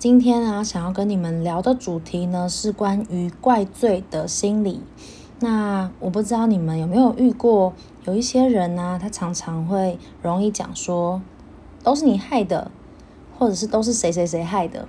[0.00, 4.80] 今天啊，想要跟你们聊的主题呢，是关于怪罪的心理。
[5.40, 7.74] 那我不知道你们有没有遇过，
[8.06, 11.20] 有一些人呢、他常常会容易讲说，
[11.82, 12.70] 都是你害的，
[13.38, 14.88] 或者是都是谁谁谁害的。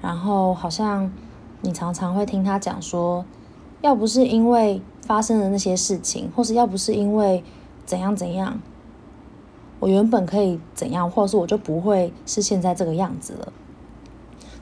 [0.00, 1.10] 然后好像
[1.62, 3.24] 你常常会听他讲说，
[3.80, 7.42] 要不是因为发生的那些事情，或是要不是因为
[7.84, 8.60] 怎样怎样，
[9.80, 13.52] 我原本可以怎样，或者是我就不会是现在这个样子了。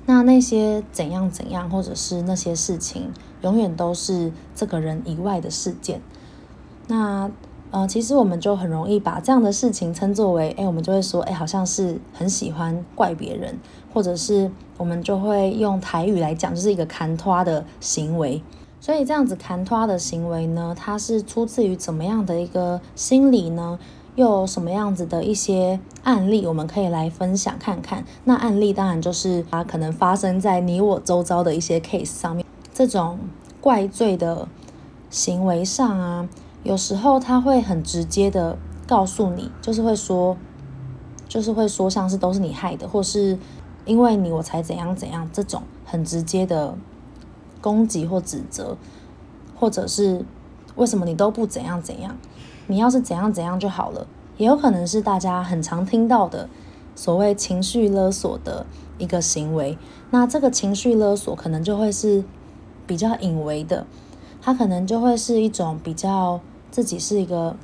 [0.09, 3.13] 那那些怎样怎样，或者是那些事情，
[3.43, 6.01] 永远都是这个人以外的事件。
[6.87, 7.31] 那
[7.71, 13.59] 呃，其实我们就很容易把这样的事情称作为，哎，我们就会说，哎，好像是很喜欢怪别人，
[13.93, 18.43] 或者是我们就会用台语来讲，就是一个砍拖的行为。
[18.81, 23.79] 所以这样子砍拖的行为呢，它是出自于怎么样的一个心理呢？
[24.19, 28.05] 又有什么样子的一些案例，我们可以来分享看看。
[28.25, 32.45] 那案例当然就是它可能发生在你我周遭的一些 case 上面。
[32.75, 33.17] 这种
[33.61, 34.49] 怪罪的
[35.09, 36.29] 行为上啊，
[36.65, 40.37] 有时候他会很直接的告诉你，就是会说，
[41.29, 43.39] 就是会说像是都是你害的，或是
[43.85, 46.77] 因为你我才怎样怎样，这种很直接的
[47.61, 48.77] 攻击或指责，
[49.55, 50.25] 或者是
[50.75, 52.17] 为什么你都不怎样怎样。
[52.71, 56.49] 你要是怎样怎样就好了，也有可能是大家很常听到的
[56.95, 58.67] 所谓情绪勒索的
[58.99, 59.77] 一个行为。
[60.11, 62.23] 那这个情绪勒索可能就会是
[62.87, 63.87] 比较隐微的，
[64.43, 67.57] 它可能就会是一种比较自己是一个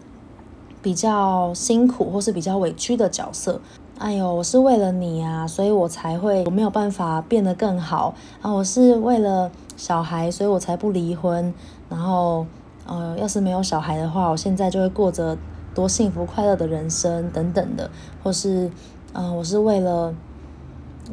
[0.81, 3.61] 比较辛苦或是比较委屈的角色。
[3.99, 8.51] 哎呦，我是为了你啊，所以我才会我没有办法变得更好啊。
[8.51, 11.53] 我是为了小孩，所以我才不离婚，
[11.91, 12.47] 然后。
[12.87, 15.39] 呃，要是没有小孩的话，我现在就会过着
[15.75, 17.91] 多幸福快乐的人生等等的，
[18.23, 18.71] 或是，
[19.15, 20.15] 呃，我是为了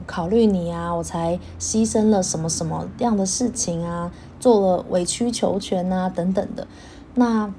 [0.05, 6.67] 考虑你啊，我才牺牲了什么什么样的事情啊，做了委曲求全啊等等的。
[7.15, 7.53] 那，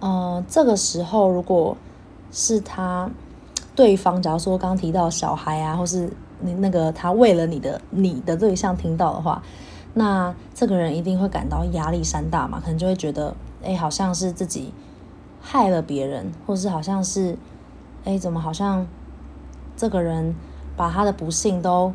[0.00, 1.76] 呃，这个时候如果
[2.30, 3.10] 是他
[3.74, 6.10] 对方，假如说刚刚提到小孩啊，或是
[6.40, 9.42] 你那个他为了你的你的对象听到的话。
[9.98, 13.34] 那这个人一定会感到压力山大嘛，可能就会觉得，
[13.64, 14.70] 哎，好像是自己
[15.40, 17.38] 害了别人，或是好像是，
[18.04, 18.86] 哎，怎么好像
[19.74, 20.36] 这个人
[20.76, 21.94] 把他的不幸都，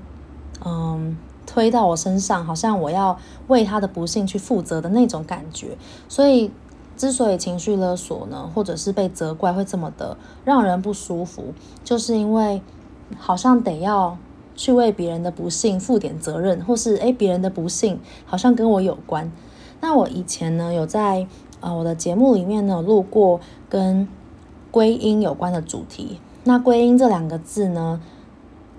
[0.65, 5.77] 嗯，推到我身上，好像我要为他的不幸去负责的那种感觉。
[6.09, 6.51] 所以，
[6.97, 12.63] 之所以情绪勒索呢，或者是被责怪会这么的让人不舒服，就是因为
[13.19, 14.17] 好像得要。
[14.61, 19.31] 去为别人的不幸负点责任，或是诶，别人的不幸好像跟我有关。
[19.79, 21.25] 那我以前呢，有在
[21.61, 24.07] 呃我的节目里面呢，有录过跟
[24.69, 26.19] 归因有关的主题。
[26.43, 27.99] 那归因这两个字呢，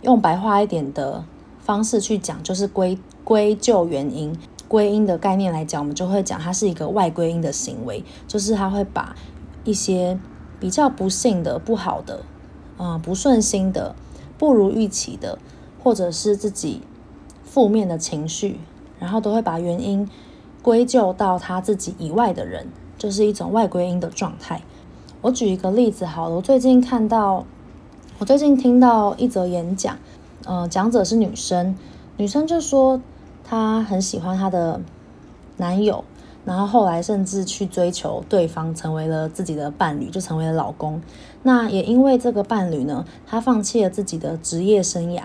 [0.02, 1.24] 用白话一点的
[1.58, 4.38] 方式去讲，就是归归咎原因。
[4.68, 9.16] 归因的概念来讲，我们就会讲它是一个外归因的行为，就是它会把
[9.64, 10.16] 一些
[10.60, 12.20] 比较不幸的、不好的、
[12.76, 13.96] 呃不顺心的、
[14.38, 15.40] 不如预期的。
[15.82, 16.80] 或者是自己
[17.42, 18.60] 负面的情绪，
[18.98, 20.08] 然后都会把原因
[20.62, 24.62] 归咎到他自己以外的人，就是一种外归因的状态。
[25.20, 27.44] 我举一个例子好了，我最近看到，
[28.18, 29.98] 我最近听到一则演讲，
[30.44, 31.76] 呃，讲者是女生，
[32.16, 33.00] 女生就说
[33.44, 34.80] 她很喜欢她的
[35.56, 36.04] 男友，
[36.44, 41.02] 然后后来甚至去追求对方，成为了自己的伴侣，就成为了老公。
[41.42, 45.22] 那也因为这个伴侣呢，她放弃了自己的职业生涯。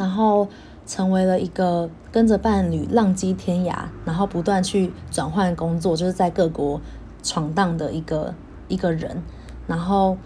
[0.00, 0.48] 然后
[0.86, 6.80] 成为了一个跟着伴侣浪迹天涯，然后不断去转换工作，就是在各国
[7.22, 8.34] 闯荡的一个
[8.66, 9.22] 一个人。
[9.66, 10.16] 然后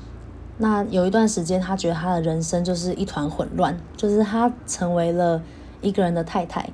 [0.59, 5.43] 那有一段时间，他觉得他的人生就是一团混乱，就是他成为了
[5.82, 6.70] 一个人的太太，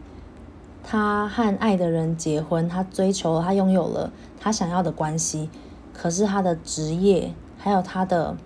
[0.82, 5.48] 他和爱的人结婚，他追求，他拥有了他想要的关系，
[5.94, 8.36] 可是他的职业还有他的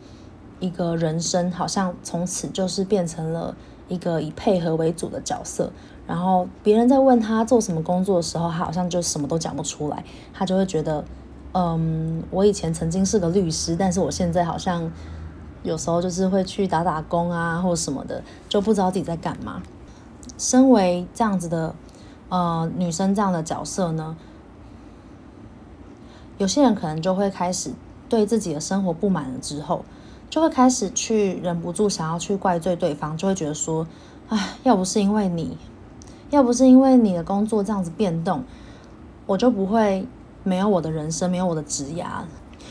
[0.60, 3.56] 一个人生，好像从此就是变成了。
[3.88, 5.70] 一个以配合为主的角色，
[6.06, 11.04] 然后别人在问他做什么工作的时候，他好像就什么都讲不出来，他就会觉得，
[11.52, 14.90] 嗯，我以前曾经是个律师，但是我现在好像
[15.62, 19.62] 有时候就是会去打打工啊，或什么的，就不知道自己在干嘛。
[20.38, 21.74] 身为这样子的
[22.28, 24.16] 呃女生这样的角色呢，
[26.38, 27.70] 有些人可能就会开始
[28.08, 29.84] 对自己的生活不满了之后，
[30.28, 33.86] 就会开始去忍不住想要去怪罪对方，就会觉得说，
[34.28, 35.56] 唉，要不是因为你，
[36.30, 38.44] 要不是因为你的工作这样子变动，
[39.26, 40.06] 我就不会
[40.42, 42.22] 没有我的人生，没有我的职涯，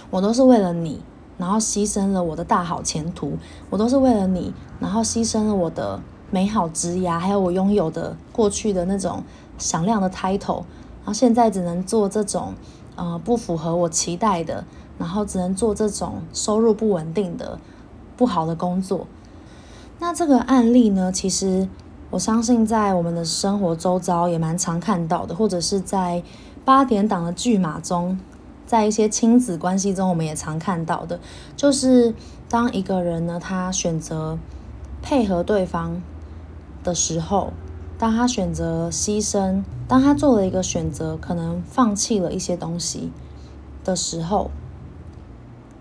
[0.09, 1.01] 我都是为了你。
[1.35, 3.37] 然后牺牲了我的大好前途，
[3.71, 9.23] 我都是为了你，然后牺牲了我的美好职涯，还有我拥有的过去的那种
[9.57, 12.53] 响亮的 title，然后现在只能做这种
[12.95, 14.63] 呃不符合我期待的，
[14.97, 17.59] 然后只能做这种收入不稳定的
[18.15, 19.07] 不好的工作。
[19.99, 21.67] 那这个案例呢，其实
[22.09, 26.23] 我相信在我们的生活周遭也蛮常看到的，或者是在
[26.65, 28.19] 八点档的剧码中。
[28.65, 31.19] 在一些亲子关系中，我们也常看到的，
[31.55, 32.15] 就是
[32.49, 34.39] 当一个人呢，他选择
[35.01, 36.01] 配合对方
[36.81, 37.51] 的时候，
[37.99, 43.11] 当他选择牺牲，当他做了一个选择，可能放弃了一些东西
[43.83, 44.49] 的时候，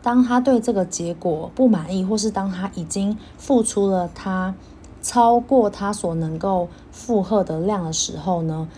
[0.03, 4.55] 当他对这个结果不满意，或是当他已经付出了他
[5.01, 8.69] 超过他所能够负荷的量的时候呢，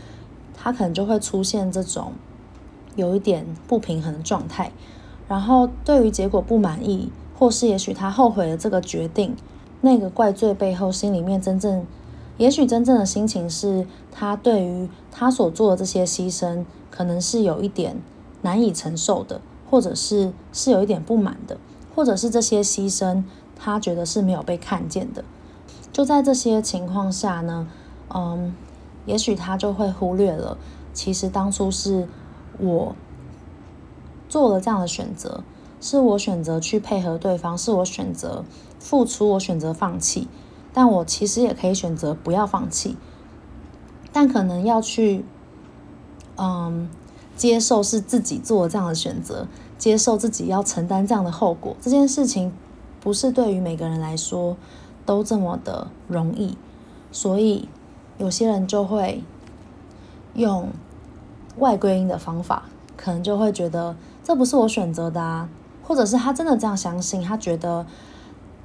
[0.55, 2.13] 他可能就会出现这种。
[2.97, 4.71] 有一点不平衡的状态，
[5.27, 9.35] 然后对于结果不满意，或是也许他后悔了这个决定，
[9.81, 11.85] 那个怪罪背后，心里面真正，
[12.39, 17.97] 也许真正的心情是他对于他所做的这些牺牲，可能是有一点
[18.43, 19.41] 难以承受的，
[19.75, 21.59] 或者是是有一点不满的，
[21.97, 23.25] 或者是这些牺牲
[23.57, 25.25] 他觉得是没有被看见的。
[25.93, 27.67] 就在这些情况下呢，
[28.15, 28.55] 嗯，
[29.05, 30.57] 也许他就会忽略了，
[30.93, 32.07] 其实当初是。
[32.57, 32.95] 我
[34.29, 35.43] 做了这样的选择，
[35.81, 38.45] 是我选择去配合对方，是我选择
[38.79, 40.29] 付出，我选择放弃。
[40.73, 42.97] 但我其实也可以选择不要放弃，
[44.13, 45.25] 但可能要去，
[46.37, 46.89] 嗯，
[47.37, 49.49] 接受是自己做这样的选择，
[49.79, 51.77] 接受自己要承担这样的后果。
[51.81, 52.53] 这件事情
[53.01, 54.57] 不是对于每个人来说
[55.07, 56.57] 都这么的容易，
[57.13, 57.69] 所以
[58.19, 59.23] 有些人就会
[60.35, 60.69] 用。
[61.59, 62.65] 外归因的方法，
[62.97, 63.95] 可能就会觉得
[64.25, 65.49] 这不是我选择的啊，
[65.85, 67.87] 或者是他真的这样相信，他觉得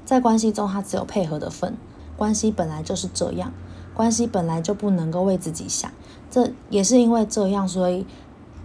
[0.03, 1.77] 在关系中他只有配合的份，
[2.17, 3.53] 关系本来就是这样，
[3.93, 5.91] 关系本来就不能够为自己想，
[6.31, 8.07] 这也是因为这样，所以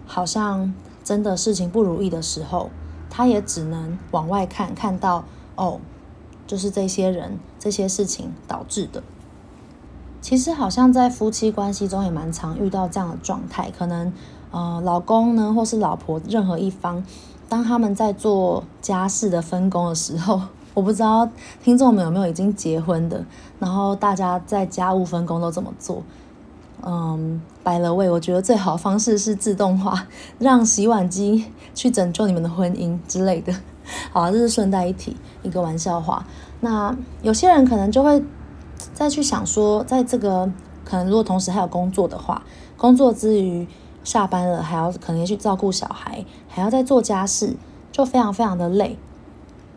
[0.07, 0.73] 好像
[1.05, 2.69] 真的事情不如意的时候，
[3.09, 5.23] 他也只能往外看，看到
[5.55, 5.79] 哦，
[6.45, 9.01] 就是这些人这些事情导致的。
[10.19, 14.11] 其实好像在夫妻关系中也蛮常遇到这样的状态，可能
[14.49, 17.03] 呃老公呢或是老婆任何一方，
[17.47, 20.41] 当他们在做家事的分工的时候，
[20.73, 21.29] 我不知道
[21.63, 23.23] 听众们有没有已经结婚的，
[23.59, 26.01] 然后大家在家务分工都怎么做？
[26.83, 30.07] 嗯，by the way，我觉得最好的方式是自动化，
[30.39, 33.53] 让洗碗机去拯救你们的婚姻之类的。
[34.11, 36.25] 好，这是顺带一提，一个玩笑话。
[36.61, 38.23] 那有些人可能就会。
[38.93, 40.49] 再去想说，在这个
[40.83, 42.43] 可能如果同时还有工作的话，
[42.77, 43.67] 工作之余
[44.03, 47.55] 下班了还要可能要去照顾小孩，还要再做家事，
[47.91, 48.97] 就非常非常的累。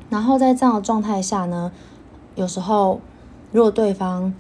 [0.09, 1.73] 然后在这样的状态下呢，
[2.35, 3.01] 有时候
[3.51, 4.33] 如果对方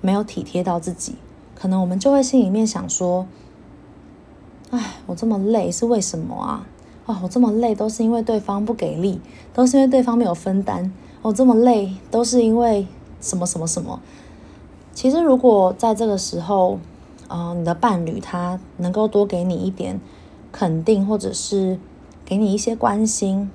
[0.00, 1.16] 没有体贴到自己，
[1.56, 3.26] 可能我们就会心里面想说
[4.70, 6.66] ：“哎，我这么累是为什么啊？
[7.06, 9.20] 哦，我这么累都是因为对方不给力，
[9.52, 10.92] 都是因为对方没有分担。
[11.22, 12.86] 我这么累都是因为。”
[13.18, 13.98] 什么什么什么？
[14.92, 16.78] 其实，如果在这个时候，
[17.28, 19.98] 呃，你的伴侣他能够多给你一点
[20.52, 21.80] 肯定，或者是
[22.26, 23.50] 给你一些关心，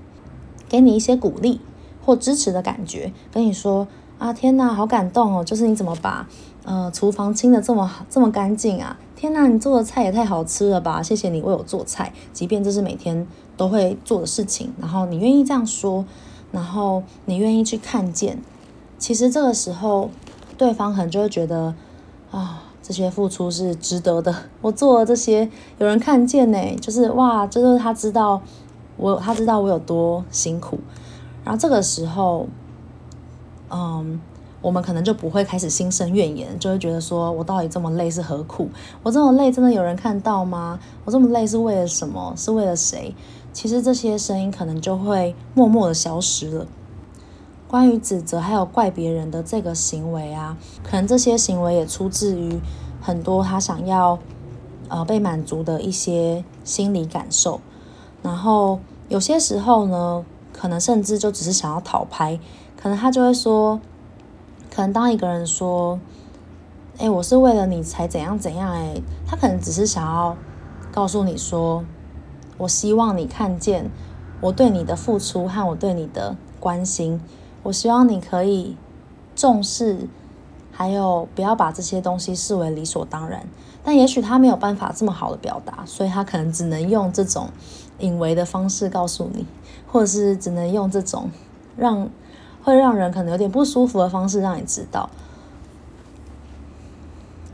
[0.67, 1.61] 给你一些鼓励
[2.03, 3.87] 或支持的感觉，跟你说
[4.21, 5.43] 啊，天哪，好感动哦！
[5.43, 6.27] 就是你怎么把
[6.63, 8.95] 呃厨房清得这么好，这么干净啊？
[9.15, 11.01] 天哪，你做的菜也太好吃了吧！
[11.01, 13.25] 谢谢你为我做菜，即便这是每天
[13.57, 16.05] 都会做的事情，然后你愿意这样说，
[16.51, 18.39] 然后你愿意去看见。
[18.99, 20.11] 其实这个时候，
[20.55, 21.73] 对方可能就会觉得，
[22.29, 24.31] 啊，这些付出是值得的。
[24.61, 25.49] 我做了这些，
[25.79, 28.39] 有人看见呢，就是哇，就是他知道
[28.97, 30.77] 我，他知道我有多辛苦。
[31.43, 32.45] 然后这个时候，
[33.71, 34.19] 嗯，
[34.61, 38.69] 我们可能就不会开始心生怨言，就会觉得说我到底这么累是何苦？
[39.01, 40.79] 我这么累真的有人看到吗？
[41.05, 42.33] 我这么累是为了什么？
[42.35, 43.15] 是为了谁？
[43.53, 46.67] 其实这些声音可能就会默默的消失了。
[47.67, 52.59] 关于指责还有怪别人的这个行为啊，可能这些行为也出自于
[53.01, 54.19] 很多他想要
[54.89, 57.61] 呃被满足的一些心理感受。
[58.21, 62.37] 然后有些时候呢，可能甚至就只是想要讨拍，
[62.81, 63.79] 可能他就会说，
[64.73, 65.99] 可能当一个人说，
[66.97, 70.35] 哎，我是为了你才怎样怎样，哎，他可能只是想要
[70.91, 71.83] 告诉你说，
[72.57, 73.91] 我希望你看见
[74.41, 77.21] 我对你的付出和我对你的关心，
[77.63, 78.75] 我希望你可以
[79.35, 80.07] 重视，
[80.71, 83.45] 还有不要把这些东西视为理所当然。
[83.83, 87.49] 但也许他没有办法这么好的表达，所以他可能只能用这种
[87.99, 89.45] 隐微的方式告诉你，
[89.87, 91.29] 或者是只能用这种
[91.75, 92.09] 让
[92.63, 95.09] 会让人可能有点不舒服的方式让你知道。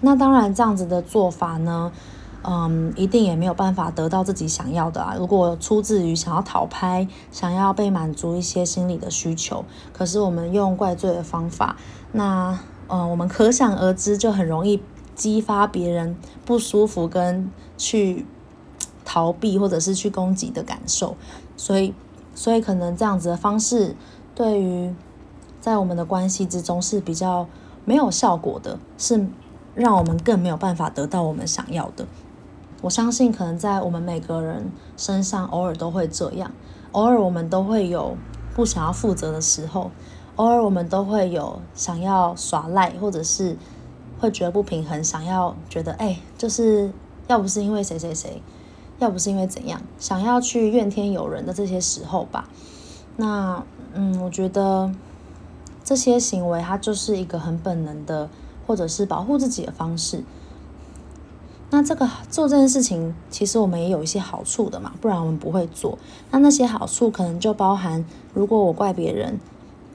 [0.01, 1.91] 那当然，这样子的做法呢，
[2.43, 5.15] 嗯，一定也没有办法得到自己想要的啊。
[5.17, 11.77] 如果出自于想要讨拍，想要被满足一些心理的需求，可是我们用怪罪的方法，
[12.11, 12.59] 那，
[12.89, 14.83] 嗯，我们可想而知，就很容易
[15.15, 18.23] 激发别人不舒服跟去
[19.03, 21.17] 逃避或者是去攻击的感受。
[21.57, 21.95] 所以，
[22.35, 23.95] 所以可能这样子的方式，
[24.37, 24.93] 对于
[25.59, 27.47] 在我们的关系之中是比较
[27.85, 29.27] 没有效果的，是。
[29.75, 32.07] 让我们更没有办法得到我们想要的。
[32.81, 36.51] 我相信，可能在我们每个人身上，偶尔都会这样。
[36.93, 38.17] 偶尔我们都会有
[38.55, 39.91] 不想要负责的时候，
[40.37, 43.55] 偶尔我们都会有想要耍赖，或者是
[44.19, 46.91] 会觉得不平衡，想要觉得哎，就是
[47.27, 48.41] 要不是因为谁谁谁，
[48.97, 52.49] 要不是因为怎样，想要去怨天尤人的这些时候吧。
[53.15, 53.63] 那
[53.97, 54.89] 嗯，我觉得
[55.83, 58.29] 这些行为它就是一个很本能的。
[58.67, 60.25] 或者是保护自己的方式，
[61.69, 65.97] 那这个做这件事情，其实我们也有一些好处的嘛，不然我们不会做。
[66.31, 69.39] 那那些好处可能就包含，如果我怪别人，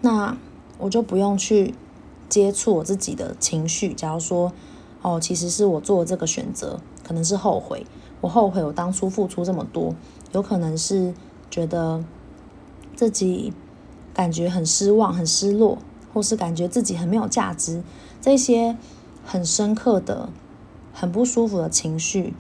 [0.01, 0.35] 那
[0.79, 1.75] 我就不用去
[2.31, 3.93] 接触我自己的情绪。
[3.93, 4.51] 假如说，
[5.03, 7.85] 哦，其实是我做这个选择，可能是后悔，
[8.23, 9.95] 我后悔我当初付出这么多，
[10.33, 11.13] 有可能是
[11.51, 12.03] 觉得
[12.97, 13.53] 自己
[14.15, 15.79] 感觉很失望、很失落，
[16.13, 17.83] 或是感觉自己很没有价值。
[18.21, 18.77] 这些
[19.25, 20.29] 很深刻的、
[20.93, 22.35] 很不舒服的情绪，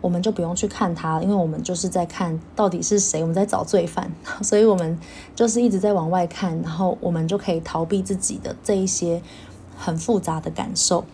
[0.00, 4.10] 我们就不用去看它，因为我们就是在看到底是谁，我们在找罪犯，
[4.42, 4.98] 所以我们
[5.34, 9.22] 就是一直在往外看，然后我们就可以逃避自己的这一些
[9.76, 11.04] 很复杂的感受。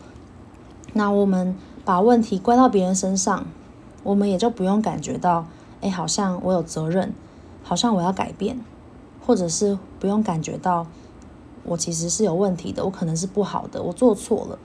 [0.94, 3.46] 那我们把问题归到别人身上，
[4.02, 5.46] 我们也就不用感觉到，
[5.80, 7.12] 哎，好像我有责任，
[7.62, 8.60] 好像我要改变，
[9.26, 10.86] 或者是不用感觉到。
[11.64, 14.58] 我其实是有问题的，我可能是不好的，我做错了。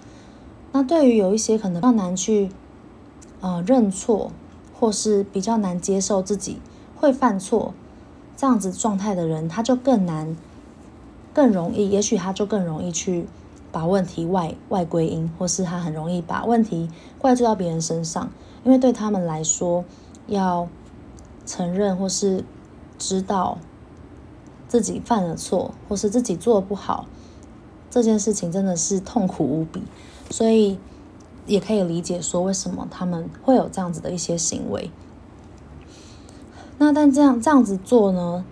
[0.72, 2.50] 那对于有一些可能比较难去
[3.40, 4.32] 呃认错，
[4.80, 6.58] 或是比较难接受自己
[6.96, 7.76] 会犯错
[8.36, 10.36] 这样子状态的人，他就更难、
[11.36, 13.28] 更容易，也许他就更容易去
[13.72, 18.32] 把问题外外归因，或是他很容易把问题怪罪到别人身上，
[18.64, 19.86] 因为对他们来说，
[20.26, 20.68] 要
[21.46, 22.44] 承认或是
[22.98, 23.60] 知道。
[24.68, 27.06] 自己犯了错，或是自己做得不好，
[27.90, 29.84] 这件事情真的是痛苦无比，
[30.30, 30.78] 所以
[31.46, 34.92] 也可以理解说为什么他们会有这样子的一些行为。
[36.78, 38.46] 那但这样这样子做呢，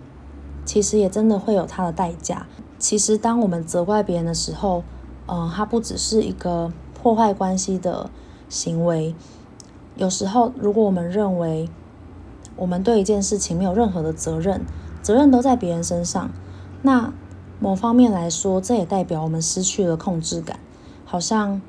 [0.64, 2.46] 其实也真的会有它的代价。
[2.78, 4.82] 其实当我们责怪别人的时候，
[5.26, 8.10] 嗯、呃，它不只是一个破坏关系的
[8.48, 9.14] 行为。
[9.96, 11.68] 有时候，如果我们认为
[12.56, 14.62] 我们对一件事情没有任何的责任，
[15.06, 16.32] 责任都在别人身上，
[16.82, 17.12] 那
[17.60, 20.58] 某方面来说，这也代表我们失去了控制感，
[21.04, 21.62] 好像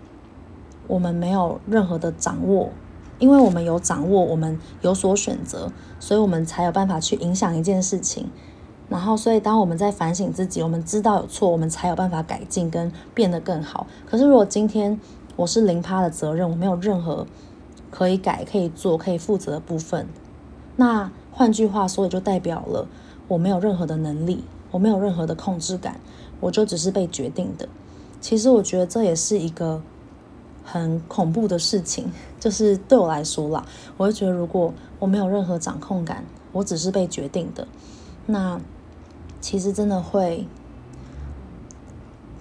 [0.87, 2.71] 我们没有任何的掌握，
[3.19, 8.27] 因为我们有掌握，我们有所选择，所以我们才有办法去影响一件事情。
[8.89, 13.85] 然后，所以当我们在反省自己，我们知道有错，我们才有办法改进跟变得更好。
[14.07, 14.99] 可是，如果今天
[15.35, 17.27] 我是零趴的责任，我没有任何
[17.91, 20.07] 可以改、可以做、可以负责的部分，
[20.77, 22.87] 那换句话说，也就代表了。
[23.27, 25.99] 我没有任何的能力，我没有任何的控制感，
[26.39, 27.67] 我就只是被决定的。
[28.21, 29.81] 其实我觉得这也是一个
[30.63, 33.65] 很恐怖的事情， 就是对我来说啦，
[33.97, 37.67] 我会觉得如果我没有任何掌控感，我只是被决定的，
[38.25, 38.59] 那
[39.41, 40.47] 其实真的会，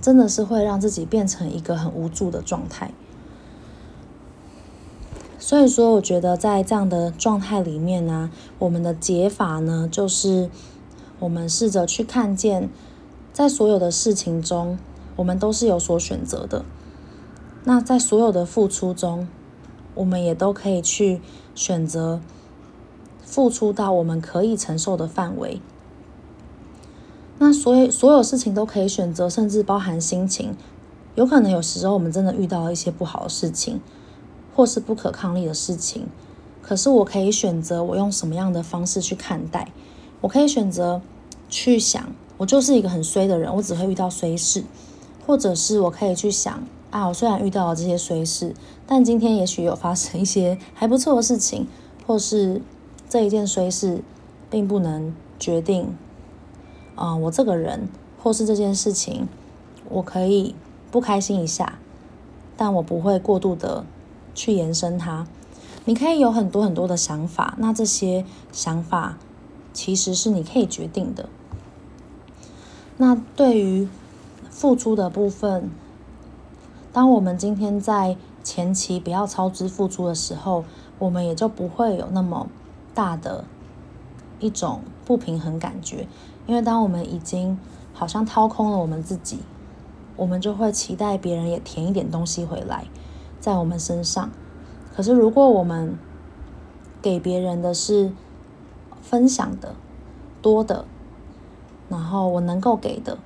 [0.00, 2.92] 真的是会让自己变成一个很无助的状态。
[5.38, 10.48] 所以说，我觉得在这样的状态里面呢，我们的解法呢，就是。
[11.18, 12.68] 我们试着去看见，
[13.32, 14.78] 在所有的事情中，
[15.16, 16.64] 我们都是有所选择的。
[17.64, 19.26] 那在所有的付出中，
[19.94, 21.20] 我们也都可以去
[21.54, 22.20] 选择
[23.24, 25.60] 付出到我们可以承受的范围。
[27.38, 30.56] 那所以所有事情都可以选择，甚至包含心情。
[31.14, 33.80] 有可能有时候我们真的遇到了一些不好的事情，
[34.54, 36.06] 或是不可抗力的事情，
[36.62, 39.72] 可是我可以选择我用什么样的方式去看待。
[40.26, 41.00] 我可以选择
[41.48, 42.04] 去想，
[42.36, 44.64] 我就是一个很衰的人，我只会遇到衰事，
[45.24, 48.52] 或者是我可以去想，啊，我虽然遇到了这些衰事，
[48.88, 51.68] 但今天也许有发生一些还不错的事情，
[52.08, 52.60] 或是
[53.08, 54.02] 这一件衰事
[54.50, 55.96] 并不能决定，
[56.96, 57.88] 啊、我这个人，
[58.20, 59.28] 或是这件事情，
[59.88, 60.56] 我可以
[60.90, 61.78] 不开心一下，
[62.56, 63.84] 但我不会过度的
[64.34, 65.24] 去延伸它。
[65.84, 69.18] 你可以有很多很多的想法，那这些想法
[69.76, 71.28] 其实是你可以决定的。
[72.96, 73.86] 那对于
[74.48, 75.70] 付出的部分，
[76.94, 80.64] 当我们今天在前期不要超支付出的时候，
[80.98, 82.48] 我们也就不会有那么
[82.94, 83.44] 大的
[84.40, 86.08] 一种不平衡感觉。
[86.46, 87.58] 因为当我们已经
[87.92, 89.40] 好像掏空了我们自己，
[90.16, 92.86] 我们就会期待别人也填一点东西回来
[93.38, 94.30] 在我们身上。
[94.94, 95.98] 可是，如果我们
[97.02, 98.10] 给别人的是
[99.08, 99.76] 分享的
[100.42, 100.84] 多的，
[101.88, 103.16] 然后我能够给的，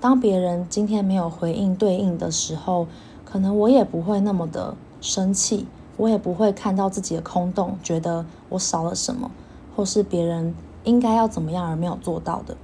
[0.00, 2.86] 当别人今天没有回应对应的时候，
[3.26, 5.66] 可能我也不会那么的生气，
[5.98, 9.30] 我也不会看到自己的空洞，觉得我少了什么，
[9.76, 12.56] 或是别人应该要怎么样而没有做到的，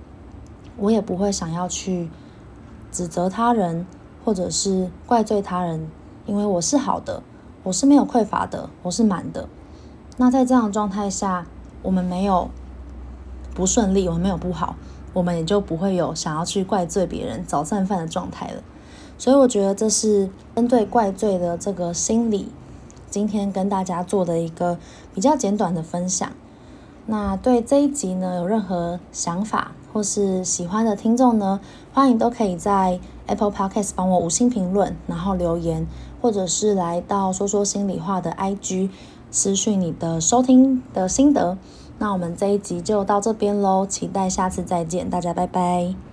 [0.79, 2.09] 我也不会想要去
[2.91, 3.87] 指责他人，
[4.25, 5.91] 或者是怪罪他人，
[6.25, 7.23] 因为我是好的。
[7.65, 9.47] 我是没有匮乏的，我是满的。
[10.17, 11.47] 那在这样的状态下，
[11.83, 12.51] 我们没有
[13.55, 14.77] 不顺利，我们没有不好，
[15.13, 18.63] 我们也就不会有想要去怪罪别人、找战犯的状态了。
[19.17, 22.51] 所以我觉得这是针对怪罪的这个心理，
[23.11, 24.79] 今天跟大家做的一个
[25.15, 26.31] 比较简短的分享。
[27.07, 31.61] 那对这一集呢，有任何想法或是喜欢的听众呢，
[31.93, 35.87] 欢迎都可以在 Apple Podcast 帮我五星评论，然后留言。
[36.21, 38.91] 或者是来到说说心里话的 IG
[39.31, 41.59] 私讯你的收听的心得，
[41.99, 46.08] 那我们这一集就到这边喽，期待下次再见，大家拜拜。